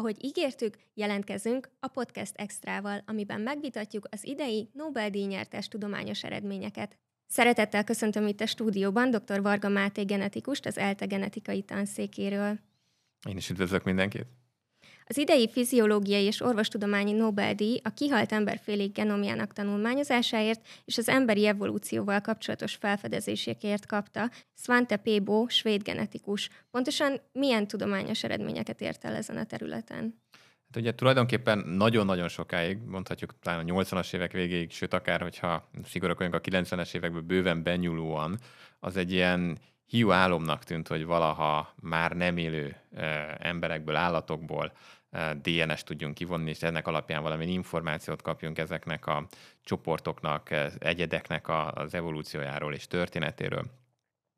Ahogy 0.00 0.24
ígértük, 0.24 0.78
jelentkezünk 0.94 1.70
a 1.80 1.88
Podcast 1.88 2.36
Extrával, 2.36 3.02
amiben 3.06 3.40
megvitatjuk 3.40 4.06
az 4.10 4.24
idei 4.24 4.70
Nobel-díjnyertes 4.72 5.68
tudományos 5.68 6.24
eredményeket. 6.24 6.98
Szeretettel 7.26 7.84
köszöntöm 7.84 8.26
itt 8.26 8.40
a 8.40 8.46
stúdióban 8.46 9.10
dr. 9.10 9.42
Varga 9.42 9.68
Máté 9.68 10.02
genetikust, 10.02 10.66
az 10.66 10.78
ELTE 10.78 11.06
genetikai 11.06 11.62
tanszékéről. 11.62 12.58
Én 13.28 13.36
is 13.36 13.50
üdvözlök 13.50 13.84
mindenkit! 13.84 14.26
Az 15.10 15.18
idei 15.18 15.48
fiziológiai 15.48 16.24
és 16.24 16.40
orvostudományi 16.40 17.12
Nobel-díj 17.12 17.80
a 17.84 17.88
kihalt 17.88 18.32
emberfélék 18.32 18.92
genomjának 18.92 19.52
tanulmányozásáért 19.52 20.68
és 20.84 20.98
az 20.98 21.08
emberi 21.08 21.46
evolúcióval 21.46 22.20
kapcsolatos 22.20 22.74
felfedezésekért 22.74 23.86
kapta 23.86 24.30
Svante 24.54 24.96
Pébo, 24.96 25.48
svéd 25.48 25.82
genetikus. 25.82 26.50
Pontosan 26.70 27.20
milyen 27.32 27.66
tudományos 27.66 28.24
eredményeket 28.24 28.80
ért 28.80 29.04
el 29.04 29.14
ezen 29.14 29.36
a 29.36 29.44
területen? 29.44 30.20
Hát 30.66 30.76
ugye 30.76 30.94
tulajdonképpen 30.94 31.58
nagyon-nagyon 31.58 32.28
sokáig, 32.28 32.78
mondhatjuk 32.86 33.34
talán 33.42 33.68
a 33.68 33.72
80-as 33.72 34.14
évek 34.14 34.32
végéig, 34.32 34.70
sőt 34.70 34.94
akár, 34.94 35.20
hogyha 35.20 35.68
szigorúak 35.84 36.18
vagyunk 36.18 36.34
a 36.34 36.40
90-es 36.40 36.94
évekből 36.94 37.22
bőven 37.22 37.62
benyúlóan, 37.62 38.38
az 38.80 38.96
egy 38.96 39.12
ilyen 39.12 39.58
hiú 39.90 40.10
álomnak 40.10 40.64
tűnt, 40.64 40.88
hogy 40.88 41.04
valaha 41.04 41.74
már 41.82 42.12
nem 42.12 42.36
élő 42.36 42.76
e, 42.94 43.36
emberekből, 43.40 43.96
állatokból 43.96 44.72
DNS 45.42 45.82
tudjunk 45.82 46.14
kivonni, 46.14 46.50
és 46.50 46.62
ennek 46.62 46.86
alapján 46.86 47.22
valami 47.22 47.52
információt 47.52 48.22
kapjunk 48.22 48.58
ezeknek 48.58 49.06
a 49.06 49.26
csoportoknak, 49.62 50.50
egyedeknek 50.78 51.48
az 51.74 51.94
evolúciójáról 51.94 52.74
és 52.74 52.86
történetéről. 52.86 53.64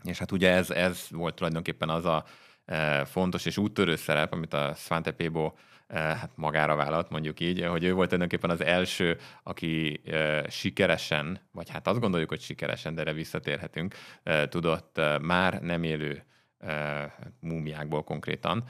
És 0.05 0.19
hát 0.19 0.33
ugye 0.33 0.51
ez, 0.51 0.71
ez 0.71 1.07
volt 1.11 1.35
tulajdonképpen 1.35 1.89
az 1.89 2.05
a 2.05 2.25
fontos 3.05 3.47
és 3.47 3.57
úttörő 3.57 3.97
szerep, 3.97 4.33
amit 4.33 4.55
a 4.55 4.75
Svante 4.75 5.11
Pébo 5.11 5.53
hát 5.89 6.31
magára 6.35 6.75
vállalt, 6.75 7.11
mondjuk 7.11 7.41
így, 7.41 7.65
hogy 7.65 7.85
ő 7.85 7.93
volt 7.93 8.09
tulajdonképpen 8.09 8.51
az 8.51 8.61
első, 8.61 9.19
aki 9.43 10.03
sikeresen, 10.49 11.41
vagy 11.53 11.71
hát 11.71 11.87
azt 11.87 12.01
gondoljuk, 12.01 12.29
hogy 12.29 12.41
sikeresen, 12.41 12.95
de 12.95 13.01
erre 13.01 13.13
visszatérhetünk, 13.13 13.95
tudott 14.49 15.01
már 15.21 15.61
nem 15.61 15.83
élő 15.83 16.25
múmiákból 17.41 18.05
konkrétan 18.05 18.65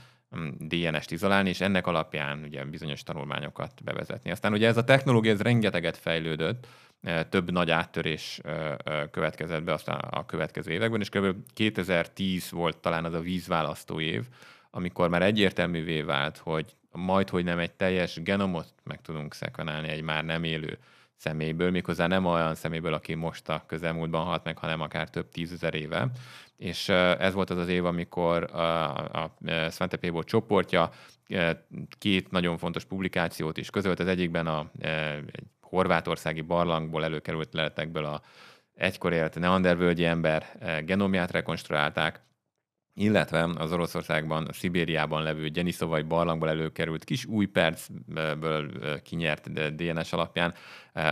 DNS-t 0.58 1.10
izolálni, 1.10 1.48
és 1.48 1.60
ennek 1.60 1.86
alapján 1.86 2.42
ugye 2.42 2.64
bizonyos 2.64 3.02
tanulmányokat 3.02 3.72
bevezetni. 3.84 4.30
Aztán 4.30 4.52
ugye 4.52 4.68
ez 4.68 4.76
a 4.76 4.84
technológia, 4.84 5.32
ez 5.32 5.40
rengeteget 5.40 5.96
fejlődött, 5.96 6.66
e, 7.02 7.24
több 7.24 7.50
nagy 7.50 7.70
áttörés 7.70 8.40
e, 8.44 8.50
e, 8.84 9.10
következett 9.10 9.62
be 9.62 9.72
aztán 9.72 9.96
a 9.96 10.26
következő 10.26 10.72
években, 10.72 11.00
és 11.00 11.08
kb. 11.08 11.36
2010 11.54 12.50
volt 12.50 12.76
talán 12.76 13.04
az 13.04 13.14
a 13.14 13.20
vízválasztó 13.20 14.00
év, 14.00 14.24
amikor 14.70 15.08
már 15.08 15.22
egyértelművé 15.22 16.02
vált, 16.02 16.38
hogy 16.38 16.74
majd, 16.92 17.28
hogy 17.28 17.44
nem 17.44 17.58
egy 17.58 17.72
teljes 17.72 18.22
genomot 18.22 18.74
meg 18.84 19.00
tudunk 19.00 19.34
szekvenálni 19.34 19.88
egy 19.88 20.02
már 20.02 20.24
nem 20.24 20.44
élő 20.44 20.78
személyből, 21.16 21.70
méghozzá 21.70 22.06
nem 22.06 22.24
olyan 22.24 22.54
személyből, 22.54 22.94
aki 22.94 23.14
most 23.14 23.48
a 23.48 23.64
közelmúltban 23.66 24.24
halt 24.24 24.44
meg, 24.44 24.58
hanem 24.58 24.80
akár 24.80 25.10
több 25.10 25.28
tízezer 25.28 25.74
éve. 25.74 26.10
És 26.62 26.88
ez 26.88 27.34
volt 27.34 27.50
az 27.50 27.58
az 27.58 27.68
év, 27.68 27.84
amikor 27.84 28.42
a, 28.54 28.94
a 28.94 29.34
Svante 29.70 29.96
Pébo 29.96 30.22
csoportja 30.22 30.90
két 31.98 32.30
nagyon 32.30 32.58
fontos 32.58 32.84
publikációt 32.84 33.56
is 33.56 33.70
közölt. 33.70 34.00
Az 34.00 34.06
egyikben 34.06 34.46
a 34.46 34.70
egy 35.32 35.44
horvátországi 35.60 36.40
barlangból 36.40 37.04
előkerült 37.04 37.52
leletekből 37.52 38.04
a 38.04 38.22
egykor 38.74 39.12
élt 39.12 39.38
neandervölgyi 39.38 40.04
ember 40.04 40.46
genomját 40.84 41.30
rekonstruálták, 41.30 42.20
illetve 42.94 43.48
az 43.58 43.72
Oroszországban, 43.72 44.46
a 44.46 44.52
Szibériában 44.52 45.22
levő 45.22 45.50
Geniszovai 45.50 46.02
barlangból 46.02 46.48
előkerült 46.48 47.04
kis 47.04 47.24
új 47.24 47.46
percből 47.46 48.70
kinyert 49.02 49.74
DNS 49.74 50.12
alapján 50.12 50.54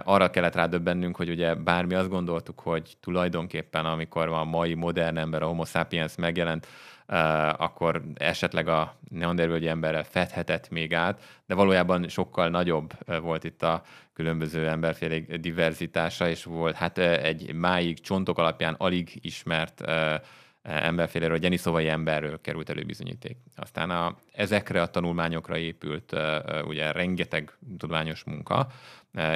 arra 0.05 0.31
kellett 0.31 0.55
rádöbbennünk, 0.55 1.17
hogy 1.17 1.31
ugye 1.31 1.55
bármi 1.55 1.95
azt 1.95 2.09
gondoltuk, 2.09 2.61
hogy 2.61 2.97
tulajdonképpen 3.01 3.87
amikor 3.87 4.29
a 4.29 4.45
mai 4.45 4.75
modern 4.75 5.17
ember, 5.17 5.43
a 5.43 5.47
homo 5.47 5.65
sapiens 5.65 6.17
megjelent, 6.17 6.67
akkor 7.57 8.03
esetleg 8.15 8.69
a 8.69 8.99
neandervölgyi 9.09 9.69
emberrel 9.69 10.05
fedhetett 10.05 10.71
még 10.71 10.95
át, 10.95 11.23
de 11.47 11.55
valójában 11.55 12.09
sokkal 12.09 12.49
nagyobb 12.49 12.93
volt 13.21 13.45
itt 13.45 13.63
a 13.63 13.83
különböző 14.13 14.69
emberfélék 14.69 15.35
diverzitása, 15.35 16.29
és 16.29 16.45
volt 16.45 16.77
hát 16.77 16.99
egy 16.99 17.55
máig 17.55 18.01
csontok 18.01 18.39
alapján 18.39 18.75
alig 18.79 19.19
ismert 19.21 19.85
emberféléről, 20.63 21.37
a 21.37 21.39
Geniszovai 21.39 21.89
emberről 21.89 22.41
került 22.41 22.69
előbizonyíték. 22.71 23.37
Aztán 23.57 23.91
a, 23.91 24.17
ezekre 24.33 24.83
a 24.83 24.91
tanulmányokra 24.91 25.57
épült 25.57 26.17
ugye 26.65 26.93
rengeteg 26.93 27.53
tudományos 27.79 28.25
munka, 28.25 28.67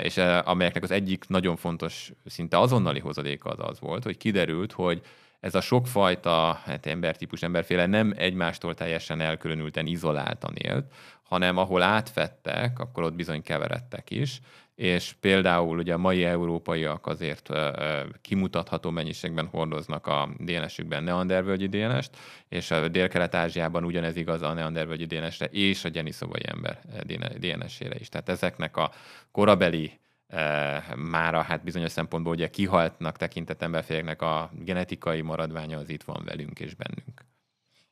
és 0.02 0.16
amelyeknek 0.44 0.82
az 0.82 0.90
egyik 0.90 1.24
nagyon 1.28 1.56
fontos, 1.56 2.12
szinte 2.24 2.58
azonnali 2.58 3.00
hozadéka 3.00 3.50
az 3.50 3.58
az 3.68 3.80
volt, 3.80 4.04
hogy 4.04 4.16
kiderült, 4.16 4.72
hogy 4.72 5.02
ez 5.44 5.54
a 5.54 5.60
sokfajta 5.60 6.60
hát 6.64 6.86
embertípus, 6.86 7.42
emberféle 7.42 7.86
nem 7.86 8.12
egymástól 8.16 8.74
teljesen 8.74 9.20
elkülönülten, 9.20 9.86
izoláltan 9.86 10.54
élt, 10.54 10.92
hanem 11.22 11.56
ahol 11.56 11.82
átvettek, 11.82 12.78
akkor 12.78 13.02
ott 13.02 13.14
bizony 13.14 13.42
keveredtek 13.42 14.10
is, 14.10 14.40
és 14.74 15.14
például 15.20 15.78
ugye 15.78 15.94
a 15.94 15.98
mai 15.98 16.24
európaiak 16.24 17.06
azért 17.06 17.48
kimutatható 18.20 18.90
mennyiségben 18.90 19.46
hordoznak 19.46 20.06
a 20.06 20.28
DNS-ükben 20.38 21.02
neandervölgyi 21.02 21.66
DNS-t, 21.66 22.16
és 22.48 22.70
a 22.70 22.88
Dél-Kelet-Ázsiában 22.88 23.84
ugyanez 23.84 24.16
igaz 24.16 24.42
a 24.42 24.52
neandervölgyi 24.52 25.04
DNS-re 25.04 25.46
és 25.46 25.84
a 25.84 25.90
geniszovai 25.90 26.42
ember 26.46 26.80
DNS-ére 27.38 27.96
is. 27.98 28.08
Tehát 28.08 28.28
ezeknek 28.28 28.76
a 28.76 28.90
korabeli 29.30 29.98
mára 30.96 31.42
hát 31.42 31.64
bizonyos 31.64 31.92
szempontból 31.92 32.32
ugye 32.32 32.50
kihaltnak 32.50 33.16
tekintett 33.16 33.62
emberféleknek 33.62 34.22
a 34.22 34.50
genetikai 34.52 35.20
maradványa 35.20 35.78
az 35.78 35.88
itt 35.88 36.02
van 36.02 36.22
velünk 36.24 36.60
és 36.60 36.74
bennünk. 36.74 37.24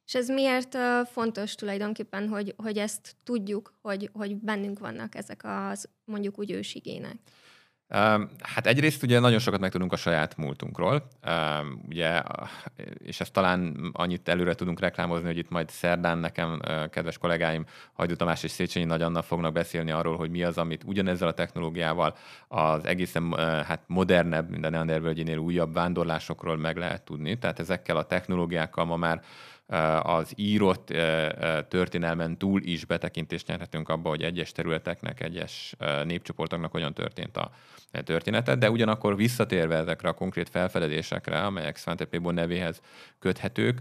És 0.06 0.14
ez 0.14 0.28
miért 0.28 0.76
fontos 1.12 1.54
tulajdonképpen, 1.54 2.28
hogy, 2.28 2.54
hogy 2.56 2.78
ezt 2.78 3.16
tudjuk, 3.24 3.74
hogy, 3.80 4.10
hogy 4.12 4.36
bennünk 4.36 4.78
vannak 4.78 5.14
ezek 5.14 5.40
az 5.44 5.88
mondjuk 6.04 6.38
úgy 6.38 6.50
ősigének? 6.50 7.16
Hát 8.40 8.66
egyrészt 8.66 9.02
ugye 9.02 9.20
nagyon 9.20 9.38
sokat 9.38 9.60
megtudunk 9.60 9.92
a 9.92 9.96
saját 9.96 10.36
múltunkról, 10.36 11.08
ugye, 11.88 12.22
és 12.98 13.20
ezt 13.20 13.32
talán 13.32 13.90
annyit 13.92 14.28
előre 14.28 14.54
tudunk 14.54 14.80
reklámozni, 14.80 15.26
hogy 15.26 15.38
itt 15.38 15.50
majd 15.50 15.68
szerdán 15.68 16.18
nekem 16.18 16.60
kedves 16.90 17.18
kollégáim 17.18 17.64
Hajdú 17.92 18.16
Tamás 18.16 18.42
és 18.42 18.50
Széchenyi 18.50 18.86
Nagy 18.86 19.02
Anna 19.02 19.22
fognak 19.22 19.52
beszélni 19.52 19.90
arról, 19.90 20.16
hogy 20.16 20.30
mi 20.30 20.42
az, 20.42 20.58
amit 20.58 20.84
ugyanezzel 20.84 21.28
a 21.28 21.34
technológiával 21.34 22.16
az 22.48 22.84
egészen 22.84 23.34
hát 23.66 23.82
modernebb, 23.86 24.50
minden 24.50 24.70
Neandervölgyénél 24.70 25.38
újabb 25.38 25.74
vándorlásokról 25.74 26.56
meg 26.56 26.76
lehet 26.76 27.02
tudni. 27.02 27.38
Tehát 27.38 27.58
ezekkel 27.58 27.96
a 27.96 28.06
technológiákkal 28.06 28.84
ma 28.84 28.96
már 28.96 29.22
az 30.02 30.32
írott 30.36 30.86
történelmen 31.68 32.38
túl 32.38 32.62
is 32.62 32.84
betekintést 32.84 33.46
nyerhetünk 33.46 33.88
abba, 33.88 34.08
hogy 34.08 34.22
egyes 34.22 34.52
területeknek, 34.52 35.20
egyes 35.20 35.74
népcsoportoknak 36.04 36.72
hogyan 36.72 36.94
történt 36.94 37.36
a 37.36 37.50
történetet, 38.04 38.58
de 38.58 38.70
ugyanakkor 38.70 39.16
visszatérve 39.16 39.76
ezekre 39.76 40.08
a 40.08 40.14
konkrét 40.14 40.48
felfedezésekre, 40.48 41.38
amelyek 41.38 41.76
Svante 41.76 42.04
Pébo 42.04 42.30
nevéhez 42.30 42.80
köthetők, 43.18 43.80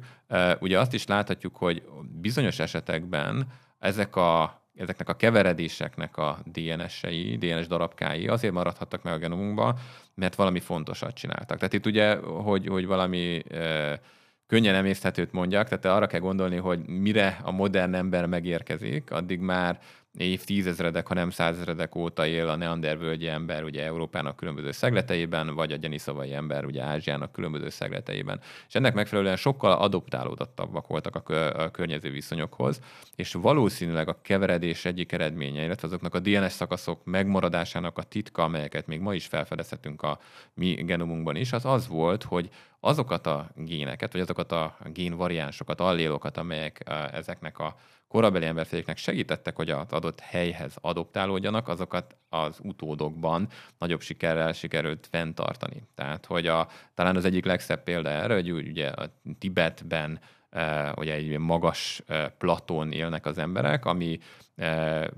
ugye 0.60 0.80
azt 0.80 0.94
is 0.94 1.08
láthatjuk, 1.08 1.56
hogy 1.56 1.84
bizonyos 2.22 2.60
esetekben 2.60 3.48
ezek 3.80 4.16
a 4.16 4.60
ezeknek 4.76 5.10
a 5.10 5.16
keveredéseknek 5.16 6.18
a 6.18 6.40
DNS-ei, 6.46 7.38
DNS 7.38 7.68
darabkái 7.68 8.28
azért 8.28 8.54
maradhattak 8.54 9.04
meg 9.04 9.14
a 9.14 9.18
genomunkban, 9.18 9.78
mert 10.14 10.36
valami 10.36 10.60
fontosat 10.60 11.14
csináltak. 11.14 11.58
Tehát 11.58 11.74
itt 11.74 11.86
ugye, 11.86 12.16
hogy, 12.16 12.68
hogy 12.68 12.86
valami 12.86 13.44
könnyen 14.52 14.76
emészthetőt 14.76 15.32
mondjak, 15.32 15.68
tehát 15.68 15.98
arra 15.98 16.08
kell 16.08 16.20
gondolni, 16.20 16.56
hogy 16.56 16.80
mire 16.88 17.38
a 17.44 17.52
modern 17.52 17.94
ember 17.94 18.26
megérkezik, 18.26 19.12
addig 19.12 19.40
már 19.40 19.80
évtizedek, 20.18 21.08
ha 21.08 21.14
nem 21.14 21.30
százezredek 21.30 21.96
óta 21.96 22.26
él 22.26 22.48
a 22.48 22.56
neandervölgyi 22.56 23.28
ember 23.28 23.64
ugye 23.64 23.84
Európának 23.84 24.36
különböző 24.36 24.72
szegleteiben, 24.72 25.56
vagy 25.56 25.72
a 25.72 25.78
geniszovai 25.78 26.34
ember 26.34 26.66
ugye 26.66 26.84
Ázsiának 26.84 27.32
különböző 27.32 27.70
szegleteiben. 27.70 28.40
És 28.68 28.76
ennek 28.76 28.94
megfelelően 28.94 29.36
sokkal 29.36 29.72
adoptálódottabbak 29.72 30.88
voltak 30.88 31.16
a, 31.16 31.22
kö- 31.22 31.56
a 31.56 31.72
környező 31.72 32.12
viszonyokhoz, 32.12 32.82
és 33.16 33.34
valószínűleg 33.34 34.08
a 34.08 34.22
keveredés 34.22 34.86
egyik 34.86 35.12
eredménye, 35.12 35.64
illetve 35.64 35.88
azoknak 35.88 36.16
a 36.16 36.20
DNS 36.20 36.52
szakaszok 36.52 37.06
megmaradásának 37.06 37.98
a 37.98 38.04
titka, 38.04 38.44
amelyeket 38.44 38.88
még 38.88 39.00
ma 39.00 39.14
is 39.14 39.26
felfedezhetünk 39.26 40.02
a 40.02 40.20
mi 40.54 40.74
genomunkban 40.74 41.36
is, 41.36 41.52
az 41.52 41.66
az 41.66 41.88
volt, 41.88 42.24
hogy 42.24 42.50
azokat 42.80 43.28
a 43.28 43.50
géneket, 43.56 44.12
vagy 44.12 44.22
azokat 44.22 44.52
a 44.52 44.78
génvariánsokat, 44.94 45.80
allélokat, 45.80 46.38
amelyek 46.38 46.84
ezeknek 47.12 47.60
a 47.60 47.76
korabeli 48.12 48.46
emberféléknek 48.46 48.98
segítettek, 48.98 49.56
hogy 49.56 49.70
az 49.70 49.92
adott 50.02 50.20
helyhez 50.20 50.76
adoptálódjanak, 50.82 51.68
azokat 51.68 52.16
az 52.30 52.60
utódokban 52.64 53.48
nagyobb 53.78 54.02
sikerrel 54.02 54.54
sikerült 54.54 55.08
fenntartani. 55.12 55.84
Tehát, 55.96 56.26
hogy 56.26 56.48
a, 56.48 56.68
talán 56.94 57.16
az 57.16 57.26
egyik 57.26 57.46
legszebb 57.46 57.84
példa 57.84 58.10
erre, 58.10 58.34
hogy 58.34 58.52
ugye 58.52 58.88
a 58.88 59.10
Tibetben 59.40 60.20
ugye 60.96 61.14
egy 61.14 61.38
magas 61.38 62.02
platón 62.38 62.92
élnek 62.92 63.26
az 63.26 63.38
emberek, 63.38 63.86
ami 63.86 64.20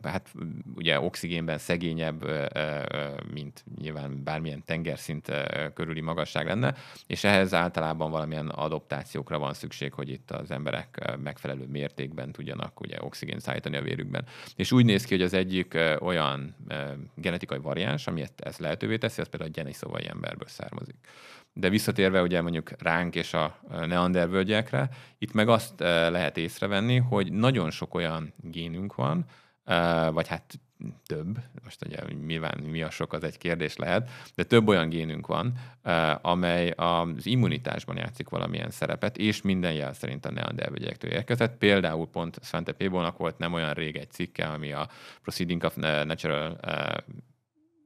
hát 0.03 0.33
ugye 0.75 0.99
oxigénben 0.99 1.57
szegényebb, 1.57 2.25
mint 3.33 3.63
nyilván 3.81 4.23
bármilyen 4.23 4.63
tengerszint 4.65 5.31
körüli 5.73 6.01
magasság 6.01 6.45
lenne, 6.45 6.75
és 7.07 7.23
ehhez 7.23 7.53
általában 7.53 8.11
valamilyen 8.11 8.47
adaptációkra 8.47 9.39
van 9.39 9.53
szükség, 9.53 9.93
hogy 9.93 10.09
itt 10.09 10.31
az 10.31 10.51
emberek 10.51 11.17
megfelelő 11.23 11.65
mértékben 11.65 12.31
tudjanak 12.31 12.79
ugye 12.79 12.97
oxigént 12.99 13.41
szállítani 13.41 13.77
a 13.77 13.81
vérükben. 13.81 14.25
És 14.55 14.71
úgy 14.71 14.85
néz 14.85 15.05
ki, 15.05 15.13
hogy 15.15 15.23
az 15.23 15.33
egyik 15.33 15.77
olyan 15.99 16.55
genetikai 17.15 17.59
variáns, 17.59 18.07
ami 18.07 18.23
ezt 18.37 18.59
lehetővé 18.59 18.97
teszi, 18.97 19.21
az 19.21 19.27
például 19.27 19.51
a 19.51 19.53
geniszovai 19.53 20.07
emberből 20.07 20.47
származik. 20.47 20.95
De 21.53 21.69
visszatérve 21.69 22.21
ugye 22.21 22.41
mondjuk 22.41 22.81
ránk 22.81 23.15
és 23.15 23.33
a 23.33 23.59
neandervölgyekre, 23.69 24.89
itt 25.17 25.33
meg 25.33 25.49
azt 25.49 25.79
lehet 25.79 26.37
észrevenni, 26.37 26.97
hogy 26.97 27.31
nagyon 27.31 27.71
sok 27.71 27.95
olyan 27.95 28.33
génünk 28.37 28.95
van, 28.95 29.25
vagy 30.11 30.27
hát 30.27 30.59
több, 31.05 31.39
most 31.63 31.85
ugye 31.85 31.97
nyilván 32.25 32.59
mi 32.63 32.81
a 32.81 32.89
sok, 32.89 33.13
az 33.13 33.23
egy 33.23 33.37
kérdés 33.37 33.75
lehet, 33.75 34.09
de 34.35 34.43
több 34.43 34.67
olyan 34.67 34.89
génünk 34.89 35.27
van, 35.27 35.53
amely 36.21 36.69
az 36.69 37.25
immunitásban 37.25 37.97
játszik 37.97 38.29
valamilyen 38.29 38.69
szerepet, 38.69 39.17
és 39.17 39.41
minden 39.41 39.73
jel 39.73 39.93
szerint 39.93 40.25
a 40.25 40.31
neandervölgyektől 40.31 41.11
érkezett. 41.11 41.57
Például 41.57 42.07
pont 42.07 42.39
Svante 42.41 42.71
Pébónak 42.71 43.17
volt 43.17 43.37
nem 43.37 43.53
olyan 43.53 43.73
rég 43.73 43.95
egy 43.95 44.11
cikke, 44.11 44.45
ami 44.45 44.71
a 44.71 44.87
Proceeding 45.21 45.63
of 45.63 45.75
Natural 46.05 46.59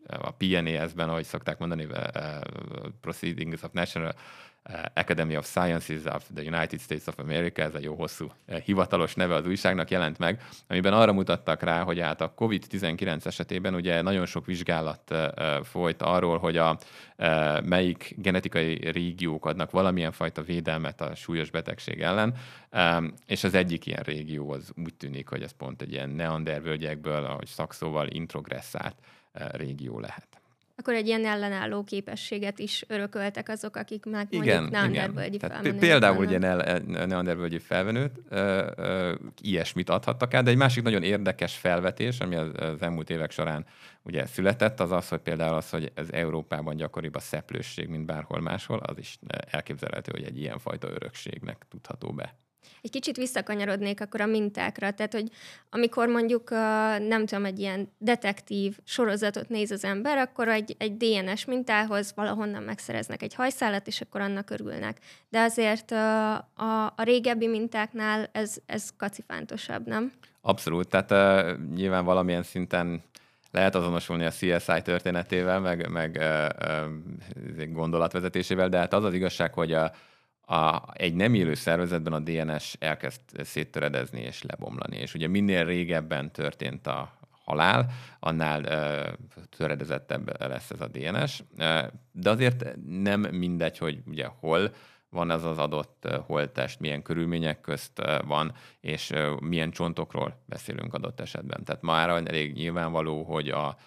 a 0.07 0.31
PNAS-ben, 0.31 1.09
ahogy 1.09 1.23
szokták 1.23 1.57
mondani, 1.57 1.85
uh, 1.85 1.99
Proceedings 3.01 3.63
of 3.63 3.71
National 3.71 4.15
Academy 4.93 5.37
of 5.37 5.45
Sciences 5.45 6.05
of 6.05 6.25
the 6.33 6.43
United 6.43 6.79
States 6.79 7.07
of 7.07 7.19
America, 7.19 7.61
ez 7.61 7.73
egy 7.73 7.83
jó 7.83 7.95
hosszú 7.95 8.31
hivatalos 8.63 9.15
neve 9.15 9.35
az 9.35 9.45
újságnak 9.45 9.89
jelent 9.89 10.17
meg, 10.17 10.41
amiben 10.67 10.93
arra 10.93 11.13
mutattak 11.13 11.61
rá, 11.61 11.83
hogy 11.83 11.99
hát 11.99 12.21
a 12.21 12.33
COVID-19 12.37 13.25
esetében 13.25 13.75
ugye 13.75 14.01
nagyon 14.01 14.25
sok 14.25 14.45
vizsgálat 14.45 15.15
folyt 15.63 16.01
arról, 16.01 16.37
hogy 16.37 16.57
a 16.57 16.77
melyik 17.63 18.15
genetikai 18.17 18.91
régiók 18.91 19.45
adnak 19.45 19.71
valamilyen 19.71 20.11
fajta 20.11 20.41
védelmet 20.41 21.01
a 21.01 21.15
súlyos 21.15 21.49
betegség 21.49 22.01
ellen, 22.01 22.33
és 23.25 23.43
az 23.43 23.53
egyik 23.53 23.85
ilyen 23.85 24.03
régió 24.03 24.51
az 24.51 24.71
úgy 24.83 24.93
tűnik, 24.93 25.29
hogy 25.29 25.43
ez 25.43 25.51
pont 25.51 25.81
egy 25.81 25.91
ilyen 25.91 26.09
neandervölgyekből, 26.09 27.25
ahogy 27.25 27.47
szakszóval 27.47 28.07
introgresszált 28.07 28.95
régió 29.51 29.99
lehet. 29.99 30.27
Akkor 30.79 30.93
egy 30.93 31.07
ilyen 31.07 31.25
ellenálló 31.25 31.83
képességet 31.83 32.59
is 32.59 32.83
örököltek 32.87 33.49
azok, 33.49 33.75
akik 33.75 34.05
meg 34.05 34.27
igen, 34.29 34.61
mondjuk 34.61 34.71
neandervölgyi 34.71 35.39
felmenőt. 35.39 35.79
Például 35.79 36.25
ugye 36.25 36.37
neandervölgyi 37.05 37.59
felvenőt 37.59 38.11
ilyesmit 39.41 39.89
adhattak 39.89 40.33
el, 40.33 40.43
de 40.43 40.49
egy 40.49 40.57
másik 40.57 40.83
nagyon 40.83 41.03
érdekes 41.03 41.57
felvetés, 41.57 42.19
ami 42.19 42.35
az, 42.35 42.49
az 42.55 42.81
elmúlt 42.81 43.09
évek 43.09 43.31
során 43.31 43.65
ugye 44.03 44.25
született, 44.25 44.79
az 44.79 44.91
az, 44.91 45.07
hogy 45.07 45.19
például 45.19 45.55
az, 45.55 45.69
hogy 45.69 45.91
ez 45.93 46.09
Európában 46.09 46.75
gyakoribb 46.75 47.15
a 47.15 47.19
szeplősség, 47.19 47.87
mint 47.87 48.05
bárhol 48.05 48.41
máshol, 48.41 48.79
az 48.79 48.97
is 48.97 49.19
elképzelhető, 49.51 50.11
hogy 50.11 50.23
egy 50.23 50.39
ilyenfajta 50.39 50.89
örökségnek 50.89 51.65
tudható 51.69 52.11
be 52.11 52.35
egy 52.81 52.91
kicsit 52.91 53.17
visszakanyarodnék 53.17 54.01
akkor 54.01 54.21
a 54.21 54.25
mintákra, 54.25 54.91
tehát 54.91 55.13
hogy 55.13 55.29
amikor 55.69 56.07
mondjuk 56.07 56.49
nem 56.99 57.25
tudom, 57.25 57.45
egy 57.45 57.59
ilyen 57.59 57.91
detektív 57.97 58.77
sorozatot 58.83 59.49
néz 59.49 59.71
az 59.71 59.83
ember, 59.83 60.17
akkor 60.17 60.47
egy, 60.47 60.75
egy 60.77 60.97
DNS 60.97 61.45
mintához 61.45 62.13
valahonnan 62.15 62.63
megszereznek 62.63 63.21
egy 63.21 63.33
hajszálat, 63.33 63.87
és 63.87 64.01
akkor 64.01 64.21
annak 64.21 64.49
örülnek. 64.49 64.97
De 65.29 65.39
azért 65.39 65.91
a, 65.91 66.33
a, 66.35 66.93
a 66.95 67.03
régebbi 67.03 67.47
mintáknál 67.47 68.29
ez, 68.31 68.55
ez 68.65 68.89
kacifántosabb, 68.97 69.87
nem? 69.87 70.11
Abszolút, 70.41 70.87
tehát 70.87 71.11
uh, 71.11 71.75
nyilván 71.75 72.05
valamilyen 72.05 72.43
szinten 72.43 73.03
lehet 73.51 73.75
azonosulni 73.75 74.25
a 74.25 74.31
CSI 74.31 74.81
történetével, 74.83 75.59
meg, 75.59 75.89
meg 75.89 76.17
uh, 76.19 76.47
uh, 77.57 77.71
gondolatvezetésével, 77.71 78.69
de 78.69 78.77
hát 78.77 78.93
az 78.93 79.03
az 79.03 79.13
igazság, 79.13 79.53
hogy 79.53 79.73
a, 79.73 79.91
a, 80.49 80.81
egy 80.93 81.13
nem 81.13 81.33
élő 81.33 81.53
szervezetben 81.53 82.13
a 82.13 82.19
DNS 82.19 82.73
elkezd 82.79 83.21
széttöredezni 83.43 84.19
és 84.19 84.43
lebomlani. 84.43 84.97
És 84.97 85.13
ugye 85.13 85.27
minél 85.27 85.65
régebben 85.65 86.31
történt 86.31 86.87
a 86.87 87.11
halál, 87.43 87.91
annál 88.19 88.61
uh, 88.61 89.43
töredezettebb 89.57 90.41
lesz 90.41 90.69
ez 90.69 90.81
a 90.81 90.87
DNS. 90.87 91.43
De 92.11 92.29
azért 92.29 92.65
nem 92.85 93.21
mindegy, 93.21 93.77
hogy 93.77 93.99
ugye 94.05 94.25
hol 94.39 94.73
van 95.09 95.31
ez 95.31 95.43
az 95.43 95.57
adott 95.57 96.07
holttest, 96.25 96.79
milyen 96.79 97.01
körülmények 97.01 97.61
közt 97.61 98.01
van, 98.25 98.53
és 98.79 99.13
milyen 99.39 99.71
csontokról 99.71 100.41
beszélünk 100.45 100.93
adott 100.93 101.19
esetben. 101.19 101.63
Tehát 101.63 101.81
már 101.81 102.09
elég 102.09 102.53
nyilvánvaló, 102.53 103.23
hogy 103.23 103.49
a 103.49 103.77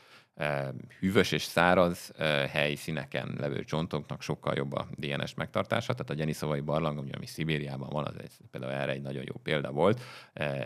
hűvös 1.00 1.32
és 1.32 1.42
száraz 1.42 2.12
helyszíneken 2.50 3.34
levő 3.38 3.64
csontoknak 3.64 4.22
sokkal 4.22 4.54
jobb 4.56 4.72
a 4.72 4.86
DNS 4.96 5.34
megtartása, 5.34 5.92
tehát 5.92 6.10
a 6.10 6.14
Geniszovai 6.14 6.60
barlang, 6.60 6.98
ami 6.98 7.26
Szibériában 7.26 7.88
van, 7.88 8.06
az 8.06 8.14
egy, 8.22 8.32
például 8.50 8.72
erre 8.72 8.92
egy 8.92 9.02
nagyon 9.02 9.22
jó 9.26 9.34
példa 9.42 9.70
volt. 9.70 10.00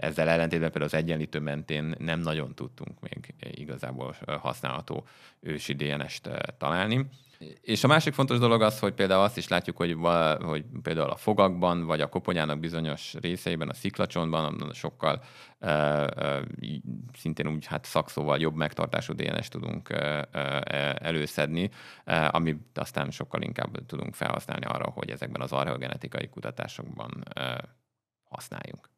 Ezzel 0.01 0.29
ellentétben 0.29 0.71
például 0.71 0.93
az 0.93 0.99
egyenlítő 0.99 1.39
mentén 1.39 1.95
nem 1.99 2.21
nagyon 2.21 2.55
tudtunk 2.55 3.01
még 3.01 3.35
igazából 3.51 4.17
használható 4.41 5.07
ősi 5.41 5.73
DNS-t 5.73 6.29
találni. 6.59 7.07
És 7.61 7.85
a 7.85 7.87
másik 7.87 8.15
fontos 8.15 8.39
dolog 8.39 8.63
az, 8.63 8.79
hogy 8.79 8.93
például 8.93 9.23
azt 9.23 9.37
is 9.37 9.49
látjuk, 9.49 9.77
hogy, 9.77 9.97
hogy 10.41 10.65
például 10.83 11.11
a 11.11 11.17
fogakban, 11.17 11.85
vagy 11.85 12.01
a 12.01 12.09
koponyának 12.09 12.59
bizonyos 12.59 13.15
részeiben, 13.15 13.69
a 13.69 13.75
sziklacsontban 13.75 14.71
sokkal 14.73 15.23
uh, 15.61 16.07
uh, 16.17 16.43
szintén 17.19 17.49
úgy 17.49 17.67
hát 17.67 17.85
szakszóval 17.85 18.39
jobb 18.39 18.55
megtartású 18.55 19.13
DNS 19.13 19.49
tudunk 19.49 19.89
uh, 19.91 20.23
előszedni, 20.95 21.71
amit 22.31 22.79
aztán 22.79 23.11
sokkal 23.11 23.43
inkább 23.43 23.87
tudunk 23.87 24.15
felhasználni 24.15 24.67
arra, 24.67 24.91
hogy 24.91 25.11
ezekben 25.11 25.41
az 25.41 25.53
archeogenetikai 25.53 26.29
kutatásokban 26.29 27.25
használjunk. 28.25 28.94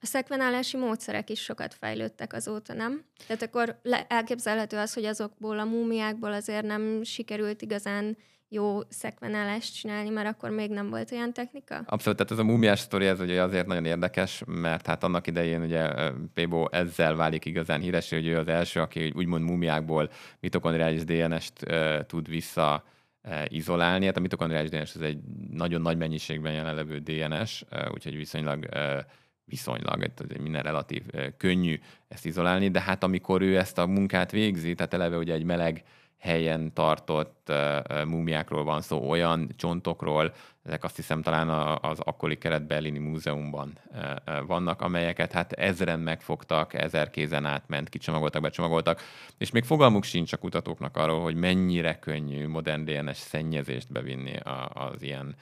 A 0.00 0.06
szekvenálási 0.06 0.76
módszerek 0.76 1.30
is 1.30 1.40
sokat 1.40 1.74
fejlődtek 1.74 2.32
azóta, 2.32 2.74
nem? 2.74 3.04
Tehát 3.26 3.42
akkor 3.42 3.78
le- 3.82 4.06
elképzelhető 4.08 4.76
az, 4.76 4.94
hogy 4.94 5.04
azokból 5.04 5.58
a 5.58 5.64
múmiákból 5.64 6.32
azért 6.32 6.64
nem 6.64 7.02
sikerült 7.02 7.62
igazán 7.62 8.16
jó 8.48 8.80
szekvenálást 8.88 9.74
csinálni, 9.74 10.08
mert 10.08 10.28
akkor 10.28 10.50
még 10.50 10.70
nem 10.70 10.90
volt 10.90 11.12
olyan 11.12 11.32
technika? 11.32 11.76
Abszolút, 11.86 12.18
tehát 12.18 12.32
ez 12.32 12.38
a 12.38 12.44
múmiás 12.44 12.80
sztori, 12.80 13.06
ez 13.06 13.20
ugye 13.20 13.42
azért 13.42 13.66
nagyon 13.66 13.84
érdekes, 13.84 14.42
mert 14.46 14.86
hát 14.86 15.04
annak 15.04 15.26
idején 15.26 15.62
ugye 15.62 16.10
Pébo 16.34 16.68
ezzel 16.70 17.14
válik 17.14 17.44
igazán 17.44 17.80
híres, 17.80 18.10
hogy 18.10 18.26
ő 18.26 18.38
az 18.38 18.48
első, 18.48 18.80
aki 18.80 19.12
úgymond 19.16 19.44
múmiákból 19.44 20.10
mitokondriális 20.40 21.04
DNS-t 21.04 21.64
uh, 21.68 22.00
tud 22.06 22.28
vissza 22.28 22.84
uh, 23.22 23.44
izolálni. 23.48 24.06
Hát 24.06 24.16
a 24.16 24.20
mitokondriális 24.20 24.70
DNS 24.70 24.94
ez 24.94 25.00
egy 25.00 25.18
nagyon 25.50 25.80
nagy 25.80 25.96
mennyiségben 25.96 26.52
jelenlevő 26.52 26.98
DNS, 26.98 27.62
uh, 27.70 27.92
úgyhogy 27.92 28.16
viszonylag 28.16 28.68
uh, 28.74 28.98
viszonylag, 29.48 30.02
egy 30.02 30.40
minden 30.40 30.62
relatív 30.62 31.02
könnyű 31.36 31.80
ezt 32.08 32.26
izolálni, 32.26 32.68
de 32.68 32.80
hát 32.80 33.02
amikor 33.02 33.42
ő 33.42 33.58
ezt 33.58 33.78
a 33.78 33.86
munkát 33.86 34.30
végzi, 34.30 34.74
tehát 34.74 34.94
eleve 34.94 35.16
ugye 35.16 35.34
egy 35.34 35.44
meleg 35.44 35.84
helyen 36.18 36.72
tartott 36.72 37.52
múmiákról 38.06 38.64
van 38.64 38.80
szó, 38.80 39.08
olyan 39.08 39.48
csontokról, 39.56 40.34
ezek 40.64 40.84
azt 40.84 40.96
hiszem 40.96 41.22
talán 41.22 41.48
az 41.82 42.00
akkori 42.00 42.38
keret 42.38 42.66
Berlini 42.66 42.98
Múzeumban 42.98 43.78
vannak, 44.46 44.80
amelyeket 44.80 45.32
hát 45.32 45.52
ezeren 45.52 46.00
megfogtak, 46.00 46.74
ezer 46.74 47.10
kézen 47.10 47.44
átment, 47.44 47.88
kicsomagoltak, 47.88 48.42
becsomagoltak, 48.42 49.02
és 49.38 49.50
még 49.50 49.64
fogalmuk 49.64 50.04
sincs 50.04 50.32
a 50.32 50.36
kutatóknak 50.36 50.96
arról, 50.96 51.22
hogy 51.22 51.34
mennyire 51.34 51.98
könnyű 51.98 52.48
modern 52.48 52.84
DNS 52.84 53.16
szennyezést 53.16 53.92
bevinni 53.92 54.36
az 54.72 55.02
ilyen 55.02 55.34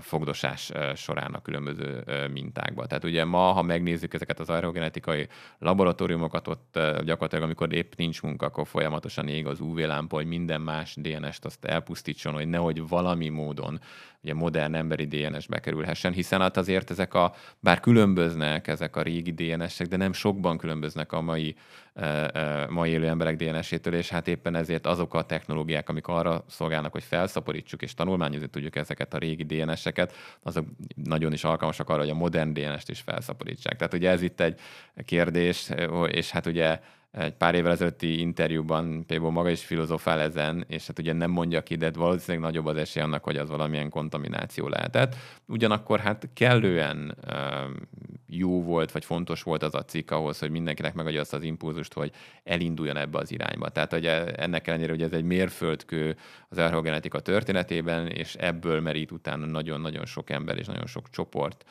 fogdosás 0.00 0.72
során 0.94 1.34
a 1.34 1.42
különböző 1.42 2.04
mintákba. 2.32 2.86
Tehát 2.86 3.04
ugye 3.04 3.24
ma, 3.24 3.52
ha 3.52 3.62
megnézzük 3.62 4.14
ezeket 4.14 4.40
az 4.40 4.48
aerogenetikai 4.48 5.28
laboratóriumokat, 5.58 6.48
ott 6.48 6.78
gyakorlatilag, 7.04 7.44
amikor 7.44 7.72
épp 7.72 7.92
nincs 7.96 8.22
munka, 8.22 8.46
akkor 8.46 8.66
folyamatosan 8.66 9.28
ég 9.28 9.46
az 9.46 9.60
UV-lámpa, 9.60 10.16
hogy 10.16 10.26
minden 10.26 10.60
más 10.60 10.96
DNS-t 11.00 11.44
azt 11.44 11.64
elpusztítson, 11.64 12.32
hogy 12.32 12.48
nehogy 12.48 12.88
valami 12.88 13.28
módon 13.28 13.80
ugye 14.24 14.34
modern 14.34 14.74
emberi 14.74 15.06
DNS 15.06 15.46
bekerülhessen, 15.46 16.12
hiszen 16.12 16.40
hát 16.40 16.56
azért 16.56 16.90
ezek 16.90 17.14
a, 17.14 17.34
bár 17.60 17.80
különböznek 17.80 18.68
ezek 18.68 18.96
a 18.96 19.02
régi 19.02 19.32
DNS-ek, 19.32 19.86
de 19.86 19.96
nem 19.96 20.12
sokban 20.12 20.58
különböznek 20.58 21.12
a 21.12 21.20
mai, 21.20 21.56
mai 22.68 22.90
élő 22.90 23.08
emberek 23.08 23.36
DNS-étől, 23.36 23.94
és 23.94 24.08
hát 24.08 24.28
éppen 24.28 24.54
ezért 24.54 24.86
azok 24.86 25.14
a 25.14 25.22
technológiák, 25.22 25.88
amik 25.88 26.06
arra 26.06 26.44
szolgálnak, 26.48 26.92
hogy 26.92 27.02
felszaporítsuk 27.02 27.82
és 27.82 27.94
tanulmányozni 27.94 28.48
tudjuk 28.48 28.76
ezeket 28.76 29.14
a 29.14 29.18
régi 29.18 29.44
DNS-eket, 29.44 30.12
azok 30.42 30.66
nagyon 31.04 31.32
is 31.32 31.44
alkalmasak 31.44 31.88
arra, 31.88 32.00
hogy 32.00 32.10
a 32.10 32.14
modern 32.14 32.52
DNS-t 32.52 32.88
is 32.88 33.00
felszaporítsák. 33.00 33.76
Tehát 33.76 33.94
ugye 33.94 34.10
ez 34.10 34.22
itt 34.22 34.40
egy 34.40 34.60
kérdés, 35.04 35.70
és 36.06 36.30
hát 36.30 36.46
ugye 36.46 36.80
egy 37.14 37.32
pár 37.32 37.54
évvel 37.54 37.72
ezelőtti 37.72 38.20
interjúban 38.20 39.06
például 39.06 39.30
maga 39.30 39.50
is 39.50 39.64
filozofál 39.64 40.20
ezen, 40.20 40.64
és 40.68 40.86
hát 40.86 40.98
ugye 40.98 41.12
nem 41.12 41.30
mondja 41.30 41.62
ki, 41.62 41.74
de 41.74 41.90
valószínűleg 41.90 42.46
nagyobb 42.46 42.66
az 42.66 42.76
esély 42.76 43.02
annak, 43.02 43.24
hogy 43.24 43.36
az 43.36 43.48
valamilyen 43.48 43.90
kontamináció 43.90 44.68
lehetett. 44.68 45.16
Ugyanakkor 45.46 46.00
hát 46.00 46.28
kellően 46.34 47.16
jó 48.26 48.62
volt, 48.62 48.92
vagy 48.92 49.04
fontos 49.04 49.42
volt 49.42 49.62
az 49.62 49.74
a 49.74 49.84
cikk 49.84 50.10
ahhoz, 50.10 50.38
hogy 50.38 50.50
mindenkinek 50.50 50.94
megadja 50.94 51.20
azt 51.20 51.34
az 51.34 51.42
impulzust, 51.42 51.92
hogy 51.92 52.10
elinduljon 52.44 52.96
ebbe 52.96 53.18
az 53.18 53.30
irányba. 53.30 53.68
Tehát 53.68 53.92
hogy 53.92 54.06
ennek 54.06 54.66
ellenére, 54.66 54.92
hogy 54.92 55.02
ez 55.02 55.12
egy 55.12 55.24
mérföldkő 55.24 56.16
az 56.48 56.58
ergogenetika 56.58 57.20
történetében, 57.20 58.06
és 58.06 58.34
ebből 58.34 58.80
merít 58.80 59.10
utána 59.10 59.46
nagyon-nagyon 59.46 60.06
sok 60.06 60.30
ember 60.30 60.58
és 60.58 60.66
nagyon 60.66 60.86
sok 60.86 61.10
csoport 61.10 61.64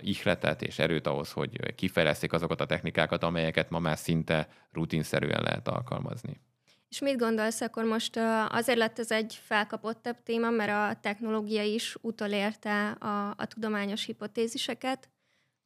ihletet 0.00 0.62
és 0.62 0.78
erőt 0.78 1.06
ahhoz, 1.06 1.32
hogy 1.32 1.74
kifejleszték 1.74 2.32
azokat 2.32 2.60
a 2.60 2.66
technikákat, 2.66 3.22
amelyeket 3.22 3.70
ma 3.70 3.78
már 3.78 3.98
szinte 3.98 4.48
rutinszerűen 4.72 5.42
lehet 5.42 5.68
alkalmazni. 5.68 6.40
És 6.88 7.00
mit 7.00 7.18
gondolsz, 7.18 7.60
akkor 7.60 7.84
most 7.84 8.16
azért 8.48 8.78
lett 8.78 8.98
ez 8.98 9.10
egy 9.10 9.40
felkapottabb 9.42 10.22
téma, 10.22 10.50
mert 10.50 10.70
a 10.70 11.00
technológia 11.00 11.62
is 11.62 11.96
utolérte 12.00 12.90
a, 12.90 13.28
a 13.28 13.46
tudományos 13.46 14.04
hipotéziseket, 14.04 15.08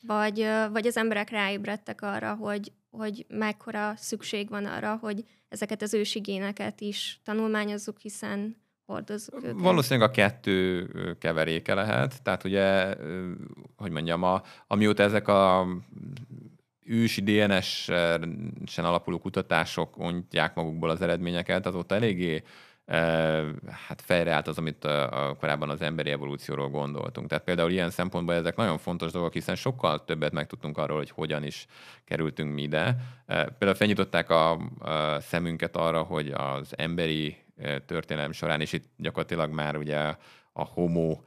vagy, 0.06 0.46
vagy 0.70 0.86
az 0.86 0.96
emberek 0.96 1.30
ráébredtek 1.30 2.02
arra, 2.02 2.34
hogy, 2.34 2.72
hogy 2.90 3.26
mekkora 3.28 3.92
szükség 3.96 4.48
van 4.48 4.64
arra, 4.64 4.96
hogy 4.96 5.24
ezeket 5.48 5.82
az 5.82 5.94
ősi 5.94 6.18
géneket 6.18 6.80
is 6.80 7.20
tanulmányozzuk, 7.24 7.98
hiszen 7.98 8.61
hordozzuk 8.86 9.44
őket. 9.44 9.54
Valószínűleg 9.56 10.08
a 10.08 10.12
kettő 10.12 10.88
keveréke 11.18 11.74
lehet. 11.74 12.22
Tehát 12.22 12.44
ugye, 12.44 12.94
hogy 13.76 13.90
mondjam, 13.90 14.22
a, 14.22 14.42
amióta 14.66 15.02
ezek 15.02 15.28
a 15.28 15.66
ősi 16.84 17.20
DNS-en 17.20 18.84
alapuló 18.84 19.18
kutatások 19.18 19.98
ontják 19.98 20.54
magukból 20.54 20.90
az 20.90 21.02
eredményeket, 21.02 21.66
azóta 21.66 21.94
eléggé 21.94 22.42
hát 23.86 24.02
fejreállt 24.04 24.48
az, 24.48 24.58
amit 24.58 24.88
korábban 25.38 25.70
az 25.70 25.82
emberi 25.82 26.10
evolúcióról 26.10 26.68
gondoltunk. 26.68 27.28
Tehát 27.28 27.44
például 27.44 27.70
ilyen 27.70 27.90
szempontból 27.90 28.34
ezek 28.34 28.56
nagyon 28.56 28.78
fontos 28.78 29.12
dolgok, 29.12 29.32
hiszen 29.32 29.54
sokkal 29.54 30.04
többet 30.04 30.32
megtudtunk 30.32 30.78
arról, 30.78 30.96
hogy 30.96 31.10
hogyan 31.10 31.44
is 31.44 31.66
kerültünk 32.04 32.54
mi 32.54 32.62
ide. 32.62 32.96
Például 33.26 33.74
felnyitották 33.74 34.30
a, 34.30 34.50
a 34.50 35.20
szemünket 35.20 35.76
arra, 35.76 36.02
hogy 36.02 36.28
az 36.28 36.72
emberi 36.76 37.36
történelem 37.86 38.32
során, 38.32 38.60
és 38.60 38.72
itt 38.72 38.84
gyakorlatilag 38.96 39.52
már 39.52 39.76
ugye 39.76 39.98
a 40.52 40.64
homo, 40.64 41.20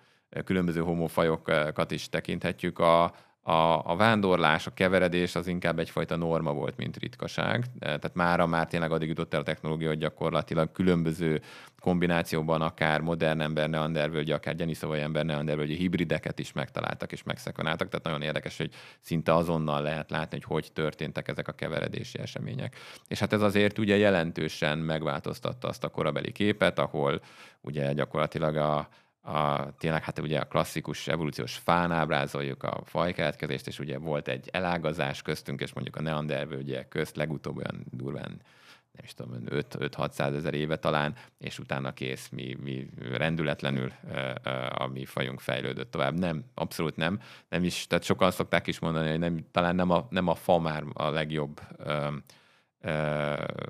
különböző 0.43 0.81
homofajokat 0.81 1.91
is 1.91 2.09
tekinthetjük, 2.09 2.79
a, 2.79 3.13
a, 3.47 3.91
a 3.91 3.95
vándorlás, 3.95 4.67
a 4.67 4.73
keveredés 4.73 5.35
az 5.35 5.47
inkább 5.47 5.79
egyfajta 5.79 6.15
norma 6.15 6.53
volt, 6.53 6.77
mint 6.77 6.97
ritkaság. 6.97 7.65
E, 7.79 7.85
tehát 7.85 8.13
mára 8.13 8.45
már 8.45 8.67
tényleg 8.67 8.91
addig 8.91 9.07
jutott 9.07 9.33
el 9.33 9.39
a 9.39 9.43
technológia, 9.43 9.87
hogy 9.87 9.97
gyakorlatilag 9.97 10.71
különböző 10.71 11.41
kombinációban 11.79 12.61
akár 12.61 13.01
modern 13.01 13.41
ember 13.41 13.69
neandervölgyi, 13.69 14.31
akár 14.31 14.55
geniszovai 14.55 14.99
ember 14.99 15.25
neandervölgyi 15.25 15.75
hibrideket 15.75 16.39
is 16.39 16.51
megtaláltak 16.51 17.11
és 17.11 17.23
megszekvenáltak. 17.23 17.89
Tehát 17.89 18.05
nagyon 18.05 18.21
érdekes, 18.21 18.57
hogy 18.57 18.73
szinte 18.99 19.33
azonnal 19.33 19.81
lehet 19.81 20.09
látni, 20.09 20.39
hogy 20.41 20.55
hogy 20.55 20.71
történtek 20.73 21.27
ezek 21.27 21.47
a 21.47 21.51
keveredési 21.51 22.19
események. 22.19 22.75
És 23.07 23.19
hát 23.19 23.33
ez 23.33 23.41
azért 23.41 23.77
ugye 23.77 23.95
jelentősen 23.97 24.77
megváltoztatta 24.77 25.67
azt 25.67 25.83
a 25.83 25.89
korabeli 25.89 26.31
képet, 26.31 26.79
ahol 26.79 27.21
ugye 27.61 27.93
gyakorlatilag 27.93 28.55
a, 28.55 28.87
a, 29.25 29.71
tényleg 29.77 30.03
hát 30.03 30.19
ugye 30.19 30.39
a 30.39 30.47
klasszikus 30.47 31.07
evolúciós 31.07 31.55
fán 31.55 31.91
ábrázoljuk 31.91 32.63
a 32.63 32.81
fajkeletkezést, 32.85 33.67
és 33.67 33.79
ugye 33.79 33.97
volt 33.97 34.27
egy 34.27 34.49
elágazás 34.51 35.21
köztünk, 35.21 35.61
és 35.61 35.73
mondjuk 35.73 35.95
a 35.95 36.01
neandervölgyek 36.01 36.87
közt 36.87 37.15
legutóbb 37.15 37.57
olyan 37.57 37.85
durván 37.91 38.41
nem 38.95 39.05
is 39.05 39.13
tudom, 39.13 39.43
5-600 39.45 40.35
ezer 40.35 40.53
éve 40.53 40.77
talán, 40.77 41.15
és 41.37 41.59
utána 41.59 41.93
kész, 41.93 42.29
mi, 42.29 42.57
mi 42.63 42.89
rendületlenül 43.11 43.91
a 44.69 44.87
mi 44.87 45.05
fajunk 45.05 45.39
fejlődött 45.39 45.91
tovább. 45.91 46.19
Nem, 46.19 46.43
abszolút 46.53 46.95
nem. 46.95 47.19
Nem 47.49 47.63
is, 47.63 47.87
tehát 47.87 48.03
sokan 48.03 48.31
szokták 48.31 48.67
is 48.67 48.79
mondani, 48.79 49.09
hogy 49.09 49.19
nem, 49.19 49.45
talán 49.51 49.75
nem 49.75 49.89
a, 49.89 50.07
nem 50.09 50.27
a 50.27 50.35
fa 50.35 50.59
már 50.59 50.83
a 50.93 51.09
legjobb 51.09 51.61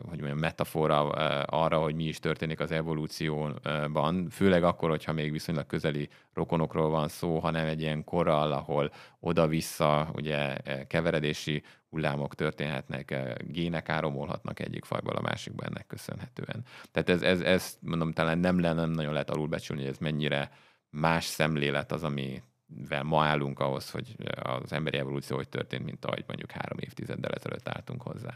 hogy 0.09 0.19
mondjam, 0.19 0.37
metafora 0.37 1.09
arra, 1.41 1.79
hogy 1.79 1.95
mi 1.95 2.03
is 2.03 2.19
történik 2.19 2.59
az 2.59 2.71
evolúcióban, 2.71 4.29
főleg 4.29 4.63
akkor, 4.63 4.89
hogyha 4.89 5.13
még 5.13 5.31
viszonylag 5.31 5.65
közeli 5.65 6.09
rokonokról 6.33 6.89
van 6.89 7.07
szó, 7.07 7.39
hanem 7.39 7.67
egy 7.67 7.81
ilyen 7.81 8.03
korral, 8.03 8.51
ahol 8.51 8.91
oda-vissza 9.19 10.09
ugye 10.13 10.57
keveredési 10.87 11.63
hullámok 11.89 12.35
történhetnek, 12.35 13.35
gének 13.47 13.89
áramolhatnak 13.89 14.59
egyik 14.59 14.85
fajból 14.85 15.15
a 15.15 15.21
másikba 15.21 15.63
ennek 15.63 15.87
köszönhetően. 15.87 16.63
Tehát 16.91 17.09
ez, 17.09 17.21
ez, 17.21 17.41
ez 17.41 17.77
mondom, 17.79 18.11
talán 18.11 18.37
nem 18.37 18.59
lenne 18.59 18.81
nem 18.81 18.91
nagyon 18.91 19.13
lehet 19.13 19.29
alulbecsülni, 19.29 19.81
hogy 19.81 19.91
ez 19.91 19.97
mennyire 19.97 20.51
más 20.89 21.23
szemlélet 21.23 21.91
az, 21.91 22.03
ami 22.03 22.41
vel 22.87 23.03
ma 23.03 23.23
állunk 23.23 23.59
ahhoz, 23.59 23.91
hogy 23.91 24.15
az 24.43 24.73
emberi 24.73 24.97
evolúció 24.97 25.35
hogy 25.35 25.49
történt, 25.49 25.85
mint 25.85 26.05
ahogy 26.05 26.23
mondjuk 26.27 26.51
három 26.51 26.77
évtizeddel 26.79 27.31
ezelőtt 27.31 27.69
álltunk 27.69 28.01
hozzá. 28.01 28.33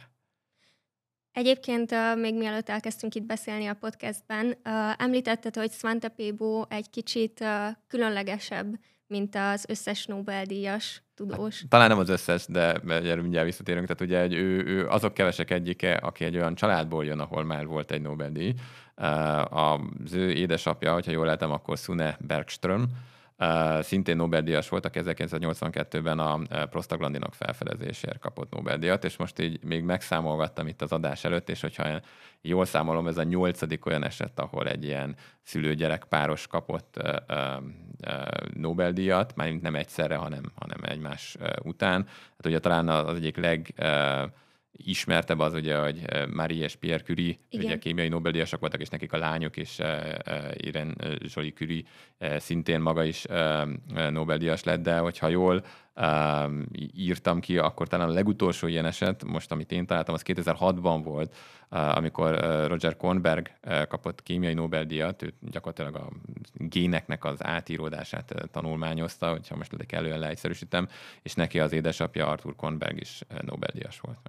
Egyébként 1.32 2.16
még 2.16 2.36
mielőtt 2.36 2.70
elkezdtünk 2.70 3.16
itt 3.16 3.26
beszélni 3.26 3.68
a 3.68 3.74
podcastben, 3.74 4.58
említetted, 4.98 5.56
hogy 5.56 5.72
Svante 5.72 6.08
Pébo 6.08 6.66
egy 6.70 6.90
kicsit 6.90 7.46
különlegesebb, 7.88 8.80
mint 9.08 9.36
az 9.36 9.66
összes 9.68 10.06
Nobel-díjas 10.06 11.04
tudós. 11.16 11.60
Hát, 11.60 11.70
talán 11.70 11.90
nem 11.90 11.98
az 11.98 12.10
összes, 12.10 12.46
de 12.48 12.74
erről 12.88 13.22
mindjárt 13.22 13.46
visszatérünk. 13.46 13.88
Tehát 13.88 14.02
ugye 14.02 14.20
egy, 14.20 14.34
ő, 14.34 14.66
ő 14.66 14.88
azok 14.88 15.14
kevesek 15.14 15.52
egyike, 15.52 15.94
aki 15.94 16.26
egy 16.26 16.36
olyan 16.36 16.56
családból 16.56 17.06
jön, 17.06 17.20
ahol 17.20 17.44
már 17.44 17.66
volt 17.66 17.92
egy 17.92 18.02
Nobel-díj. 18.02 18.54
Az 19.50 20.14
ő 20.14 20.32
édesapja, 20.32 20.94
hogyha 20.94 21.12
jól 21.12 21.26
lehetem, 21.26 21.52
akkor 21.52 21.78
Sune 21.78 22.18
Bergström, 22.20 22.88
szintén 23.82 24.16
Nobel-díjas 24.16 24.70
volt, 24.70 24.86
aki 24.86 25.00
1982-ben 25.04 26.20
a 26.20 26.40
prostaglandinok 26.66 27.34
felfedezésért 27.34 28.20
kapott 28.20 28.52
Nobel-díjat, 28.52 29.04
és 29.04 29.18
most 29.18 29.40
így 29.40 29.64
még 29.64 29.84
megszámolgattam 29.84 30.68
itt 30.68 30.82
az 30.82 30.92
adás 30.92 31.24
előtt, 31.24 31.50
és 31.50 31.62
hogyha 31.62 32.02
jól 32.42 32.66
számolom, 32.66 33.08
ez 33.08 33.18
a 33.18 33.24
nyolcadik 33.24 33.86
olyan 33.86 34.04
eset, 34.04 34.40
ahol 34.40 34.68
egy 34.68 34.84
ilyen 34.84 35.16
szülő-gyerek 35.44 36.04
páros 36.04 36.48
kapott 36.48 37.02
Nobel-díjat, 38.54 39.36
már 39.36 39.52
nem 39.52 39.76
egyszerre, 39.76 40.16
hanem, 40.16 40.44
hanem 40.56 40.80
egymás 40.82 41.38
után. 41.64 42.06
Hát 42.08 42.46
ugye 42.46 42.60
talán 42.60 42.90
az 42.90 43.16
egyik 43.16 43.38
leg 43.38 43.74
ismertebb 44.72 45.40
az 45.40 45.54
ugye, 45.54 45.78
hogy 45.78 46.02
eh, 46.06 46.26
Marie 46.28 46.64
és 46.64 46.76
Pierre 46.76 47.04
Curie, 47.04 47.36
Igen. 47.50 47.66
ugye 47.66 47.78
kémiai 47.78 48.08
Nobel-díjasok 48.08 48.60
voltak, 48.60 48.82
és 48.82 48.90
nekik 48.90 49.14
a 49.14 49.18
lányok 49.18 49.58
is, 49.58 49.80
eh, 49.80 50.14
eh, 50.24 50.52
Irene 50.58 50.94
Jolie 51.20 51.52
Curie 51.52 51.84
szintén 52.38 52.82
maga 52.82 53.04
is 53.04 53.26
Nobel-díjas 54.10 54.64
lett, 54.64 54.82
de 54.82 54.98
hogyha 54.98 55.28
jól 55.28 55.64
írtam 56.94 57.40
ki, 57.40 57.58
akkor 57.58 57.88
talán 57.88 58.10
a 58.10 58.14
legutolsó 58.14 58.68
ilyen 58.68 58.86
eset, 58.86 59.24
most 59.24 59.52
amit 59.52 59.72
én 59.72 59.86
találtam, 59.86 60.14
az 60.14 60.24
2006-ban 60.26 61.02
volt, 61.04 61.36
amikor 61.70 62.40
Roger 62.68 62.96
Kornberg 62.96 63.52
kapott 63.88 64.24
kémiai 64.24 64.54
Nobel-díjat, 64.54 65.22
ő 65.22 65.34
gyakorlatilag 65.42 65.96
a 65.96 66.10
géneknek 66.54 67.26
az 67.26 67.44
átíródását 67.44 68.34
tanulmányozta, 68.52 69.30
hogyha 69.30 69.56
most 69.56 69.86
elően 69.90 70.20
leegyszerűsítem, 70.20 70.88
és 71.22 71.34
neki 71.34 71.60
az 71.60 71.72
édesapja 71.72 72.28
Arthur 72.28 72.56
Kornberg 72.56 73.00
is 73.00 73.22
Nobel-díjas 73.42 74.00
volt. 74.00 74.20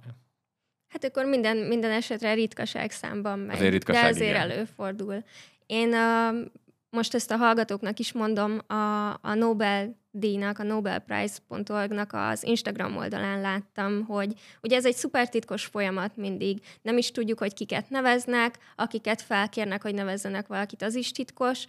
Hát 0.91 1.03
akkor 1.03 1.25
minden, 1.25 1.57
minden 1.57 1.91
esetre 1.91 2.33
ritkaság 2.33 2.91
számban 2.91 3.39
megy. 3.39 3.55
Azért 3.55 3.71
ritkaság, 3.71 4.03
de 4.03 4.09
azért 4.09 4.29
igen. 4.29 4.49
előfordul. 4.49 5.23
Én 5.65 5.93
uh, 5.93 6.49
most 6.89 7.13
ezt 7.13 7.31
a 7.31 7.35
hallgatóknak 7.35 7.99
is 7.99 8.11
mondom, 8.11 8.59
a, 8.67 9.09
a 9.09 9.33
Nobel 9.33 9.99
díjnak, 10.11 10.59
a 10.59 10.63
nobelprize.org-nak 10.63 12.13
az 12.13 12.43
Instagram 12.43 12.97
oldalán 12.97 13.41
láttam, 13.41 14.05
hogy 14.05 14.33
ugye 14.61 14.75
ez 14.75 14.85
egy 14.85 14.95
szuper 14.95 15.29
titkos 15.29 15.65
folyamat 15.65 16.17
mindig. 16.17 16.61
Nem 16.81 16.97
is 16.97 17.11
tudjuk, 17.11 17.39
hogy 17.39 17.53
kiket 17.53 17.89
neveznek, 17.89 18.57
akiket 18.75 19.21
felkérnek, 19.21 19.81
hogy 19.81 19.93
nevezzenek 19.93 20.47
valakit, 20.47 20.81
az 20.81 20.95
is 20.95 21.11
titkos. 21.11 21.65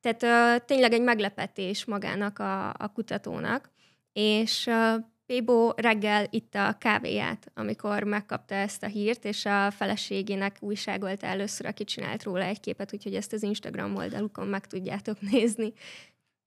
Tehát 0.00 0.22
uh, 0.22 0.64
tényleg 0.64 0.92
egy 0.92 1.02
meglepetés 1.02 1.84
magának 1.84 2.38
a, 2.38 2.68
a 2.68 2.90
kutatónak. 2.94 3.70
És 4.12 4.66
uh, 4.66 5.04
Pébo 5.26 5.72
reggel 5.76 6.26
itta 6.30 6.66
a 6.66 6.78
kávéját, 6.78 7.50
amikor 7.54 8.02
megkapta 8.02 8.54
ezt 8.54 8.82
a 8.82 8.86
hírt, 8.86 9.24
és 9.24 9.44
a 9.44 9.70
feleségének 9.70 10.56
újságolta 10.60 11.26
először, 11.26 11.66
aki 11.66 11.84
csinált 11.84 12.22
róla 12.22 12.44
egy 12.44 12.60
képet, 12.60 12.92
úgyhogy 12.92 13.14
ezt 13.14 13.32
az 13.32 13.42
Instagram 13.42 13.96
oldalukon 13.96 14.46
meg 14.46 14.66
tudjátok 14.66 15.20
nézni. 15.30 15.72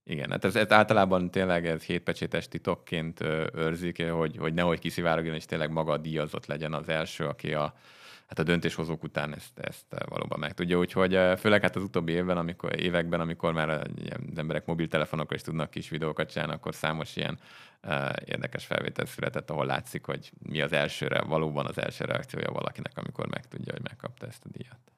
Igen, 0.04 0.32
hát 0.32 0.46
ez, 0.46 0.56
ez 0.56 0.72
általában 0.72 1.32
tényleg 1.32 1.66
ez 1.66 1.84
hétpecsétes 1.84 2.48
titokként 2.48 3.20
őrzik, 3.54 4.04
hogy, 4.04 4.38
hogy 4.38 4.54
nehogy 4.54 4.80
kiszivárogjon, 4.80 5.36
és 5.36 5.46
tényleg 5.46 5.72
maga 5.72 5.98
díjazott 5.98 6.46
legyen 6.46 6.74
az 6.74 6.90
első, 6.90 7.26
aki 7.26 7.54
a, 7.54 7.74
hát 8.28 8.40
a 8.40 8.44
döntéshozók 8.44 9.04
után 9.04 9.34
ezt, 9.34 9.60
ezt 9.60 9.86
valóban 10.10 10.40
meg 10.40 10.54
tudja. 10.54 10.78
Úgyhogy 10.78 11.20
főleg 11.38 11.62
hát 11.62 11.76
az 11.76 11.84
utóbbi 11.84 12.12
évben, 12.12 12.38
amikor, 12.38 12.80
években, 12.80 13.20
amikor 13.20 13.54
már 13.54 13.70
az 13.70 14.38
emberek 14.38 14.66
mobiltelefonokkal 14.66 15.36
is 15.36 15.44
tudnak 15.44 15.70
kis 15.70 15.90
videókat 15.90 16.32
csinálni, 16.32 16.54
akkor 16.54 16.76
számos 16.76 17.16
ilyen 17.16 17.40
érdekes 18.26 18.66
felvétel 18.66 19.06
született, 19.06 19.50
ahol 19.50 19.66
látszik, 19.66 20.06
hogy 20.06 20.32
mi 20.40 20.62
az 20.62 20.72
elsőre, 20.72 21.22
valóban 21.22 21.66
az 21.66 21.78
első 21.78 22.06
reakciója 22.06 22.52
valakinek, 22.52 22.98
amikor 22.98 23.28
megtudja, 23.28 23.74
hogy 23.74 23.84
megkapta 23.84 24.26
ezt 24.26 24.46
a 24.46 24.50
díjat. 24.50 24.92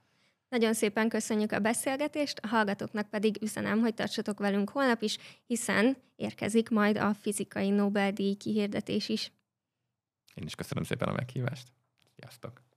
Nagyon 0.49 0.73
szépen 0.73 1.09
köszönjük 1.09 1.51
a 1.51 1.59
beszélgetést, 1.59 2.39
a 2.41 2.47
hallgatóknak 2.47 3.09
pedig 3.09 3.41
üzenem, 3.41 3.79
hogy 3.79 3.93
tartsatok 3.93 4.39
velünk 4.39 4.69
holnap 4.69 5.01
is, 5.01 5.17
hiszen 5.45 5.97
érkezik 6.15 6.69
majd 6.69 6.97
a 6.97 7.13
fizikai 7.13 7.69
Nobel-díj 7.69 8.33
kihirdetés 8.33 9.09
is. 9.09 9.31
Én 10.33 10.45
is 10.45 10.55
köszönöm 10.55 10.83
szépen 10.83 11.07
a 11.07 11.13
meghívást. 11.13 11.67
Sziasztok! 12.15 12.68